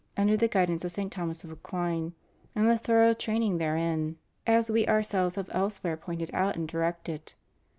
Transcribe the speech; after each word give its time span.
291 0.15 0.21
under 0.33 0.39
the 0.39 0.47
guidance 0.51 0.83
of 0.83 0.91
St. 0.91 1.11
Thomas 1.11 1.43
of 1.43 1.51
Aquin, 1.51 2.13
and 2.55 2.67
a 2.67 2.75
thor 2.75 3.03
ough 3.03 3.13
training 3.19 3.59
therein— 3.59 4.17
as 4.57 4.71
We 4.71 4.87
Ourselves 4.87 5.35
have 5.35 5.51
elsewhere 5.53 5.95
pointed 5.95 6.31
out 6.33 6.55
and 6.55 6.67
directed. 6.67 7.35